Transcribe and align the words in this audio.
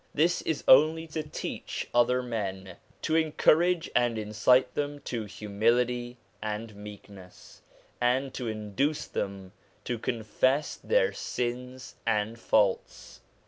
This 0.15 0.41
is 0.41 0.63
only 0.67 1.05
to 1.09 1.21
teach 1.21 1.87
other 1.93 2.23
men, 2.23 2.77
to 3.03 3.15
encourage 3.15 3.87
and 3.95 4.17
incite 4.17 4.73
them 4.73 4.97
to 5.01 5.25
humility 5.25 6.17
and 6.41 6.75
meekness, 6.75 7.61
and 8.01 8.33
to 8.33 8.47
induce 8.47 9.05
them 9.05 9.51
to 9.83 9.99
confess 9.99 10.75
their 10.77 11.13
sins 11.13 11.97
and 12.07 12.39
faults. 12.39 13.21